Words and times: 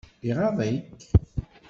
Iɣaḍ-ik? 0.29 1.01